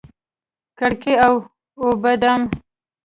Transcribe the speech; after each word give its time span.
کړکۍ 0.77 1.15
و 1.31 1.33
اوبدم 1.81 2.41